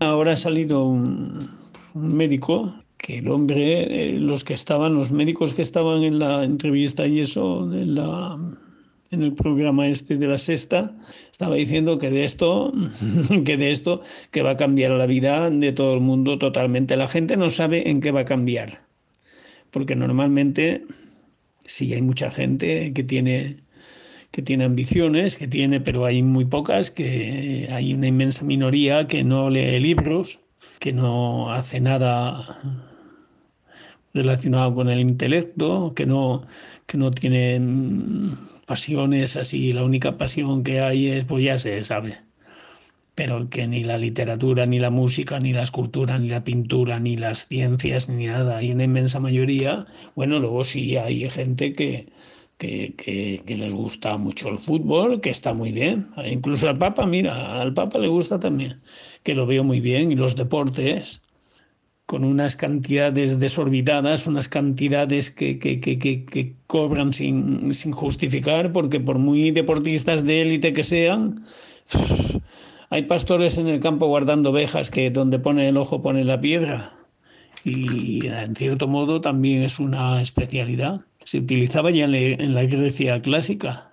Ahora 0.00 0.32
ha 0.32 0.36
salido 0.36 0.86
un, 0.86 1.38
médico 1.92 2.72
que 2.96 3.18
el 3.18 3.28
hombre, 3.28 3.82
eh, 3.82 4.18
los 4.18 4.44
que 4.44 4.54
estaban, 4.54 4.94
los 4.94 5.10
médicos 5.10 5.52
que 5.52 5.60
estaban 5.60 6.02
en 6.02 6.18
la 6.18 6.42
entrevista 6.42 7.06
y 7.06 7.20
eso, 7.20 7.70
en, 7.70 8.56
el 9.10 9.34
programa 9.34 9.88
este 9.88 10.16
de 10.16 10.26
la 10.26 10.38
sexta, 10.38 10.96
estaba 11.30 11.56
diciendo 11.56 11.98
que 11.98 12.08
de 12.08 12.24
esto, 12.24 12.72
que 13.44 13.58
de 13.58 13.70
esto, 13.70 14.00
que 14.30 14.40
va 14.40 14.52
a 14.52 14.56
cambiar 14.56 14.92
la 14.92 15.04
vida 15.04 15.50
de 15.50 15.72
todo 15.72 15.92
el 15.92 16.00
mundo 16.00 16.38
totalmente. 16.38 16.96
La 16.96 17.08
gente 17.08 17.36
no 17.36 17.50
sabe 17.50 17.90
en 17.90 18.00
qué 18.00 18.10
va 18.10 18.20
a 18.20 18.24
cambiar, 18.24 18.80
porque 19.70 19.96
normalmente 19.96 20.82
sí 21.66 21.92
hay 21.92 22.00
mucha 22.00 22.30
gente 22.30 22.94
que 22.94 23.04
tiene 23.04 23.58
que 24.30 24.42
tiene 24.42 24.64
ambiciones, 24.64 25.36
que 25.36 25.48
tiene, 25.48 25.80
pero 25.80 26.04
hay 26.04 26.22
muy 26.22 26.44
pocas, 26.44 26.90
que 26.90 27.68
hay 27.70 27.94
una 27.94 28.06
inmensa 28.06 28.44
minoría 28.44 29.06
que 29.08 29.24
no 29.24 29.50
lee 29.50 29.80
libros, 29.80 30.40
que 30.78 30.92
no 30.92 31.52
hace 31.52 31.80
nada 31.80 32.60
relacionado 34.14 34.74
con 34.74 34.88
el 34.88 35.00
intelecto, 35.00 35.92
que 35.94 36.06
no, 36.06 36.46
que 36.86 36.98
no 36.98 37.10
tienen 37.10 38.38
pasiones 38.66 39.36
así, 39.36 39.72
la 39.72 39.84
única 39.84 40.16
pasión 40.16 40.62
que 40.62 40.80
hay 40.80 41.08
es, 41.08 41.24
pues 41.24 41.44
ya 41.44 41.58
se 41.58 41.82
sabe, 41.84 42.18
pero 43.14 43.48
que 43.50 43.66
ni 43.66 43.84
la 43.84 43.98
literatura, 43.98 44.66
ni 44.66 44.78
la 44.78 44.90
música, 44.90 45.38
ni 45.40 45.52
la 45.52 45.62
escultura, 45.62 46.18
ni 46.18 46.28
la 46.28 46.44
pintura, 46.44 47.00
ni 47.00 47.16
las 47.16 47.46
ciencias, 47.46 48.08
ni 48.08 48.26
nada, 48.26 48.58
hay 48.58 48.72
una 48.72 48.84
inmensa 48.84 49.20
mayoría, 49.20 49.86
bueno, 50.14 50.38
luego 50.38 50.64
sí 50.64 50.96
hay 50.96 51.28
gente 51.30 51.72
que, 51.72 52.08
que, 52.60 53.42
les 53.46 53.74
gusta 53.74 54.16
mucho 54.18 54.48
el 54.50 54.58
fútbol, 54.58 55.20
que 55.20 55.30
está 55.30 55.54
muy 55.54 55.72
bien. 55.72 56.08
Incluso 56.24 56.68
al 56.68 56.78
Papa, 56.78 57.06
mira, 57.06 57.60
al 57.60 57.72
Papa 57.72 57.98
le 57.98 58.08
gusta 58.08 58.38
también, 58.38 58.80
que 59.22 59.34
lo 59.34 59.46
veo 59.46 59.64
muy 59.64 59.80
bien, 59.80 60.12
y 60.12 60.16
los 60.16 60.36
deportes, 60.36 61.22
con 62.06 62.24
unas 62.24 62.56
cantidades 62.56 63.38
desorbitadas, 63.40 64.26
unas 64.26 64.48
cantidades 64.48 65.30
que, 65.30 65.58
que 65.58 66.54
cobran 66.66 67.12
sin, 67.14 67.72
sin, 67.72 67.92
justificar, 67.92 68.72
porque 68.72 69.00
por 69.00 69.18
muy 69.18 69.52
deportistas 69.52 70.24
de 70.24 70.42
élite 70.42 70.72
que 70.72 70.84
sean, 70.84 71.44
hay 72.90 73.02
pastores 73.04 73.56
en 73.58 73.68
el 73.68 73.80
campo 73.80 74.06
guardando 74.06 74.50
ovejas 74.50 74.90
que 74.90 75.10
donde 75.10 75.38
pone 75.38 75.68
el 75.68 75.76
ojo 75.78 76.02
pone 76.02 76.24
la 76.24 76.40
piedra. 76.40 76.92
Y 77.64 78.26
en 78.26 78.56
cierto 78.56 78.88
modo 78.88 79.20
también 79.20 79.62
es 79.62 79.78
una 79.78 80.20
especialidad 80.22 81.06
se 81.24 81.38
utilizaba 81.38 81.90
ya 81.90 82.04
en 82.04 82.54
la 82.54 82.64
Grecia 82.64 83.20
clásica. 83.20 83.92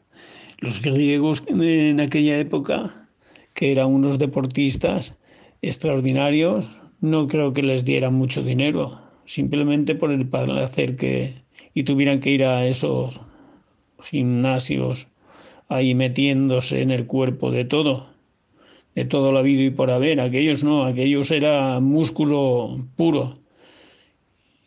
Los 0.59 0.81
griegos 0.81 1.43
en 1.47 1.99
aquella 1.99 2.39
época, 2.39 3.07
que 3.53 3.71
eran 3.71 3.87
unos 3.87 4.17
deportistas 4.17 5.19
extraordinarios, 5.61 6.69
no 6.99 7.27
creo 7.27 7.53
que 7.53 7.61
les 7.61 7.85
dieran 7.85 8.15
mucho 8.15 8.43
dinero, 8.43 8.99
simplemente 9.25 9.93
por 9.93 10.11
el 10.11 10.27
placer 10.27 10.95
que 10.95 11.33
y 11.77 11.83
tuvieran 11.83 12.19
que 12.19 12.31
ir 12.31 12.43
a 12.43 12.65
esos 12.65 13.19
gimnasios 14.01 15.07
ahí 15.69 15.93
metiéndose 15.93 16.81
en 16.81 16.89
el 16.89 17.05
cuerpo 17.05 17.51
de 17.51 17.65
todo, 17.65 18.07
de 18.95 19.05
todo 19.05 19.31
lo 19.31 19.37
habido 19.37 19.61
y 19.61 19.69
por 19.69 19.91
haber. 19.91 20.19
Aquellos 20.19 20.63
no, 20.63 20.85
aquellos 20.85 21.29
era 21.29 21.79
músculo 21.79 22.83
puro 22.95 23.37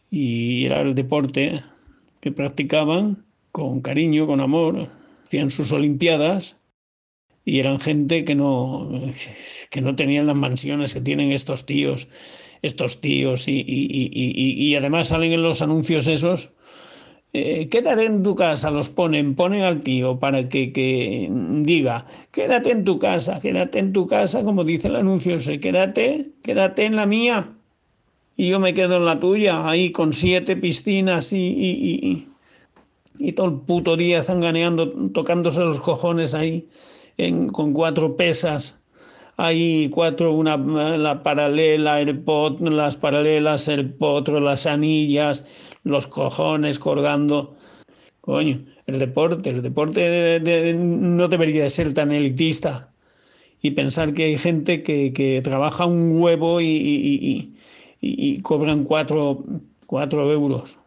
y 0.08 0.67
era 0.67 0.83
el 0.83 0.95
deporte 0.95 1.62
que 2.21 2.33
practicaban 2.33 3.25
con 3.53 3.81
cariño, 3.81 4.27
con 4.27 4.41
amor, 4.41 4.89
hacían 5.25 5.51
sus 5.51 5.73
olimpiadas 5.73 6.57
y 7.45 7.58
eran 7.58 7.81
gente 7.81 8.25
que 8.25 8.35
no, 8.35 8.89
que 9.70 9.81
no 9.81 9.97
tenían 9.97 10.27
las 10.27 10.36
mansiones 10.36 10.95
que 10.95 11.01
tienen 11.01 11.33
estos 11.33 11.67
tíos, 11.67 12.09
estos 12.63 13.01
tíos 13.01 13.48
y, 13.48 13.64
y, 13.67 14.75
además 14.75 15.09
salen 15.09 15.33
en 15.33 15.42
los 15.42 15.63
anuncios 15.63 16.07
esos. 16.07 16.53
Eh, 17.33 17.69
quédate 17.69 18.07
en 18.07 18.25
tu 18.25 18.35
casa, 18.35 18.73
los 18.73 18.89
ponen, 18.89 19.36
ponen 19.36 19.63
al 19.63 19.80
tío 19.80 20.19
para 20.19 20.48
que, 20.48 20.73
que, 20.73 21.29
diga, 21.30 22.07
quédate 22.33 22.73
en 22.73 22.85
tu 22.85 22.98
casa, 22.98 23.39
quédate 23.41 23.79
en 23.79 23.92
tu 23.92 24.07
casa, 24.07 24.42
como 24.42 24.64
dice 24.64 24.89
el 24.89 24.97
anuncio 24.97 25.36
quédate, 25.61 26.33
quédate 26.42 26.85
en 26.86 26.97
la 26.97 27.07
mía 27.07 27.60
y 28.40 28.48
yo 28.48 28.58
me 28.58 28.73
quedo 28.73 28.96
en 28.96 29.05
la 29.05 29.20
tuya, 29.20 29.68
ahí 29.68 29.92
con 29.92 30.14
siete 30.14 30.56
piscinas 30.56 31.30
y, 31.30 31.36
y, 31.36 32.27
y, 33.18 33.33
todo 33.33 33.48
el 33.48 33.56
puto 33.67 33.98
día 33.98 34.23
zanganeando, 34.23 34.89
tocándose 35.12 35.61
los 35.61 35.78
cojones 35.78 36.33
ahí 36.33 36.67
en, 37.18 37.50
con 37.50 37.74
cuatro 37.74 38.17
pesas. 38.17 38.80
Ahí 39.36 39.90
cuatro, 39.90 40.33
una, 40.33 40.56
la 40.56 41.23
paralela, 41.23 42.00
el 42.00 42.18
pot, 42.18 42.58
las 42.62 42.96
paralelas, 42.96 43.68
el 43.68 43.92
potro, 43.92 44.40
las 44.40 44.64
anillas, 44.64 45.45
los 45.84 46.06
cojones 46.06 46.79
colgando. 46.79 47.55
Coño, 48.23 48.64
el 48.86 48.98
deporte, 48.98 49.50
el 49.50 49.61
deporte 49.61 50.40
no 50.79 51.29
debería 51.29 51.68
ser 51.68 51.92
tan 51.92 52.11
elitista. 52.11 52.90
Y 53.61 53.73
pensar 53.73 54.14
que 54.14 54.24
hay 54.24 54.39
gente 54.39 54.83
que, 54.83 55.12
que 55.12 55.42
trabaja 55.42 55.84
un 55.84 56.23
huevo 56.23 56.62
y, 56.62 57.52
cobran 58.42 58.84
cuatro, 58.84 59.44
euros. 59.90 60.78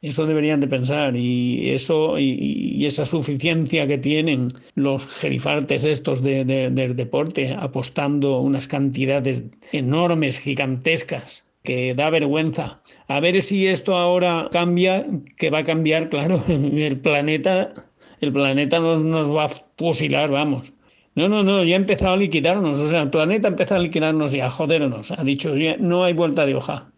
Eso 0.00 0.26
deberían 0.26 0.60
de 0.60 0.68
pensar 0.68 1.16
y 1.16 1.70
eso 1.70 2.18
y, 2.18 2.86
esa 2.86 3.04
suficiencia 3.04 3.86
que 3.88 3.98
tienen 3.98 4.52
los 4.76 5.06
gerifartes 5.06 5.84
estos 5.84 6.22
del 6.22 6.94
deporte 6.94 7.52
apostando 7.58 8.38
unas 8.38 8.68
cantidades 8.68 9.42
enormes, 9.72 10.38
gigantescas, 10.38 11.50
que 11.64 11.94
da 11.94 12.10
vergüenza. 12.10 12.80
A 13.08 13.20
ver 13.20 13.42
si 13.42 13.66
esto 13.66 13.96
ahora 13.96 14.48
cambia, 14.52 15.04
que 15.36 15.50
va 15.50 15.58
a 15.58 15.64
cambiar, 15.64 16.08
claro, 16.10 16.42
el 16.48 17.00
planeta, 17.00 17.74
el 18.20 18.32
planeta 18.32 18.78
nos, 18.78 19.00
nos 19.00 19.28
va 19.34 19.46
a 19.46 19.50
fusilar, 19.76 20.30
vamos. 20.30 20.72
No, 21.18 21.28
no, 21.28 21.42
no, 21.42 21.64
ya 21.64 21.74
ha 21.74 21.80
empezado 21.80 22.12
a 22.12 22.16
liquidarnos, 22.16 22.78
o 22.78 22.88
sea, 22.88 23.02
el 23.02 23.10
planeta 23.10 23.48
ha 23.48 23.50
empezado 23.50 23.80
a 23.80 23.82
liquidarnos 23.82 24.32
y 24.34 24.40
a 24.40 24.50
jodernos. 24.50 25.10
Ha 25.10 25.24
dicho, 25.24 25.52
no 25.80 26.04
hay 26.04 26.12
vuelta 26.12 26.46
de 26.46 26.54
hoja. 26.54 26.92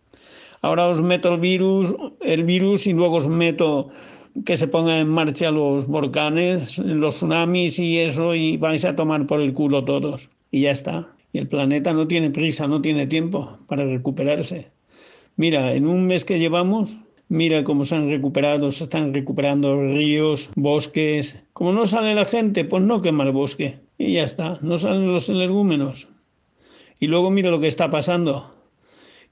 Ahora 0.61 0.89
os 0.89 1.01
meto 1.01 1.33
el 1.33 1.41
virus, 1.41 1.95
el 2.21 2.45
virus 2.45 2.87
y 2.87 2.93
luego 2.93 3.17
os 3.17 3.29
meto 3.29 3.89
que 4.45 4.59
se 4.59 4.69
pongan 4.69 4.97
en 4.97 5.09
marcha 5.09 5.51
los 5.51 5.87
volcanes, 5.87 6.77
los 6.77 7.17
tsunamis 7.17 7.79
y 7.79 7.97
eso 7.97 8.35
y 8.35 8.59
vais 8.59 8.85
a 8.85 8.95
tomar 8.95 9.27
por 9.27 9.41
el 9.41 9.55
culo 9.55 9.87
todos. 9.87 10.29
Y 10.51 10.61
ya 10.61 10.73
está. 10.73 11.07
Y 11.33 11.39
el 11.39 11.49
planeta 11.49 11.95
no 11.95 12.07
tiene 12.07 12.29
prisa, 12.29 12.69
no 12.69 12.83
tiene 12.83 13.07
tiempo 13.07 13.57
para 13.69 13.87
recuperarse. 13.87 14.71
Mira, 15.37 15.73
en 15.73 15.87
un 15.87 16.07
mes 16.07 16.27
que 16.27 16.39
llevamos, 16.39 16.99
mira 17.31 17.65
cómo 17.65 17.87
se 17.87 17.95
han 17.95 18.11
recuperado, 18.11 18.71
se 18.71 18.85
están 18.85 19.15
recuperando 19.15 19.81
ríos, 19.81 20.51
bosques. 20.57 21.43
Como 21.55 21.73
no 21.73 21.87
sale 21.87 22.15
la 22.15 22.27
gente, 22.27 22.67
pues 22.67 22.83
no 22.83 23.01
quema 23.01 23.25
el 23.25 23.33
bosque 23.33 23.79
y 24.01 24.15
ya 24.15 24.25
está, 24.25 24.59
no 24.63 24.79
salen 24.79 25.13
los 25.13 25.29
energúmenos. 25.29 26.09
Y 27.01 27.07
luego 27.07 27.31
mira 27.31 27.51
lo 27.51 27.61
que 27.61 27.69
está 27.69 27.91
pasando, 27.91 28.55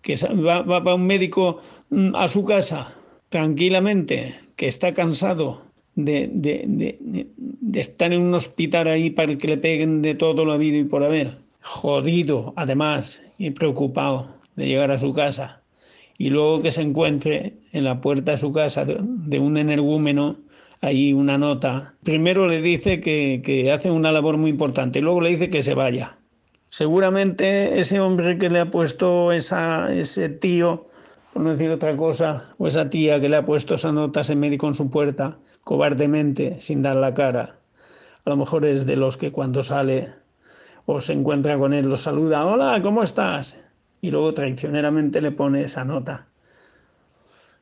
que 0.03 0.15
va, 0.47 0.61
va, 0.61 0.95
un 0.95 1.07
médico 1.07 1.61
mm, 1.89 2.15
a 2.15 2.29
su 2.29 2.45
casa 2.45 2.87
tranquilamente, 3.31 4.39
que 4.57 4.67
está 4.67 4.93
cansado 4.93 5.63
de, 5.95 6.29
de, 6.35 7.81
estar 7.81 8.13
en 8.13 8.21
un 8.21 8.35
hospital 8.35 8.89
ahí 8.89 9.09
para 9.09 9.37
que 9.39 9.49
le 9.49 9.57
peguen 9.57 10.03
de 10.03 10.15
todo 10.15 10.45
lo 10.45 10.53
habido 10.53 10.77
y 10.77 10.85
por 10.85 11.03
haber, 11.03 11.33
jodido 11.63 12.53
además 12.57 13.25
y 13.39 13.51
preocupado 13.51 14.29
de 14.57 14.67
llegar 14.67 14.91
a 14.91 14.99
su 14.99 15.15
casa. 15.15 15.63
Y 16.19 16.29
luego 16.29 16.61
que 16.61 16.71
se 16.71 16.83
encuentre 16.83 17.55
en 17.73 17.85
la 17.85 18.03
puerta 18.03 18.33
de 18.33 18.39
su 18.39 18.53
casa 18.53 18.85
de 18.85 19.39
un 19.39 19.57
energúmeno 19.57 20.37
ahí 20.81 21.13
una 21.13 21.39
nota. 21.39 21.95
Primero 22.03 22.47
le 22.47 22.63
dice 22.63 23.01
que, 23.01 23.43
que 23.45 23.73
hace 23.73 23.91
una 23.91 24.13
labor 24.13 24.37
muy 24.37 24.51
importante 24.51 24.99
y 24.99 25.03
luego 25.03 25.21
le 25.21 25.31
dice 25.31 25.51
que 25.51 25.63
se 25.63 25.75
vaya. 25.75 26.19
Seguramente 26.71 27.81
ese 27.81 28.01
hombre 28.01 28.39
que 28.39 28.51
le 28.51 28.61
ha 28.61 28.71
puesto 28.71 29.33
esa, 29.33 29.93
ese 29.93 30.29
tío, 30.29 30.87
por 31.33 31.43
no 31.43 31.51
decir 31.51 31.71
otra 31.71 31.97
cosa, 31.97 32.51
o 32.59 32.67
esa 32.67 32.91
tía 32.91 33.21
que 33.21 33.29
le 33.29 33.37
ha 33.37 33.47
puesto 33.47 33.75
esa 33.75 33.91
nota, 33.91 34.21
ese 34.21 34.37
médico 34.37 34.69
en 34.69 34.75
su 34.75 34.91
puerta, 34.91 35.39
cobardemente, 35.65 36.61
sin 36.61 36.83
dar 36.83 36.97
la 36.97 37.15
cara, 37.15 37.59
a 38.25 38.31
lo 38.31 38.37
mejor 38.37 38.67
es 38.67 38.85
de 38.85 38.97
los 38.97 39.17
que 39.17 39.33
cuando 39.33 39.63
sale 39.63 40.13
o 40.85 41.01
se 41.01 41.15
encuentra 41.15 41.57
con 41.57 41.73
él, 41.73 41.89
lo 41.89 41.97
saluda, 41.97 42.47
hola, 42.47 42.81
¿cómo 42.83 43.03
estás? 43.03 43.65
Y 44.03 44.11
luego 44.11 44.35
traicioneramente 44.35 45.23
le 45.23 45.31
pone 45.31 45.63
esa 45.63 45.85
nota. 45.85 46.27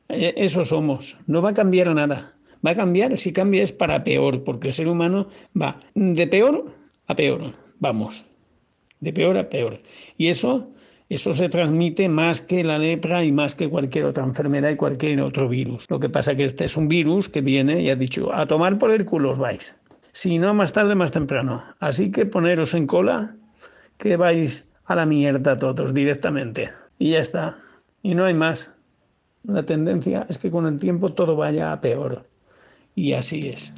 E, 0.09 0.33
eso 0.35 0.65
somos, 0.65 1.17
no 1.27 1.41
va 1.41 1.51
a 1.51 1.53
cambiar 1.53 1.93
nada. 1.95 2.33
Va 2.65 2.71
a 2.71 2.75
cambiar, 2.75 3.17
si 3.17 3.33
cambia 3.33 3.63
es 3.63 3.71
para 3.71 4.03
peor, 4.03 4.43
porque 4.43 4.69
el 4.69 4.73
ser 4.73 4.87
humano 4.87 5.27
va 5.59 5.79
de 5.93 6.27
peor 6.27 6.65
a 7.07 7.15
peor, 7.15 7.53
vamos, 7.79 8.25
de 8.99 9.13
peor 9.13 9.37
a 9.37 9.49
peor. 9.49 9.81
Y 10.17 10.27
eso, 10.27 10.69
eso 11.09 11.33
se 11.33 11.49
transmite 11.49 12.09
más 12.09 12.41
que 12.41 12.63
la 12.63 12.77
lepra 12.77 13.23
y 13.23 13.31
más 13.31 13.55
que 13.55 13.69
cualquier 13.69 14.05
otra 14.05 14.23
enfermedad 14.23 14.69
y 14.69 14.75
cualquier 14.75 15.21
otro 15.21 15.47
virus. 15.47 15.85
Lo 15.89 15.99
que 15.99 16.09
pasa 16.09 16.31
es 16.31 16.37
que 16.37 16.43
este 16.43 16.65
es 16.65 16.77
un 16.77 16.87
virus 16.87 17.29
que 17.29 17.41
viene 17.41 17.81
y 17.81 17.89
ha 17.89 17.95
dicho, 17.95 18.33
a 18.33 18.45
tomar 18.47 18.77
por 18.77 18.91
el 18.91 19.05
culo 19.05 19.31
os 19.31 19.37
vais. 19.37 19.79
Si 20.11 20.39
no, 20.39 20.53
más 20.53 20.73
tarde, 20.73 20.95
más 20.95 21.11
temprano. 21.11 21.63
Así 21.79 22.11
que 22.11 22.25
poneros 22.25 22.73
en 22.73 22.87
cola, 22.87 23.35
que 23.97 24.17
vais 24.17 24.71
a 24.85 24.95
la 24.95 25.05
mierda 25.05 25.57
todos 25.57 25.93
directamente. 25.93 26.71
Y 26.97 27.11
ya 27.11 27.19
está. 27.19 27.59
Y 28.01 28.15
no 28.15 28.25
hay 28.25 28.33
más. 28.33 28.73
La 29.43 29.63
tendencia 29.63 30.25
es 30.29 30.39
que 30.39 30.49
con 30.49 30.65
el 30.65 30.79
tiempo 30.79 31.09
todo 31.13 31.35
vaya 31.35 31.71
a 31.71 31.79
peor. 31.79 32.25
Y 32.97 33.13
así 33.13 33.47
es. 33.47 33.71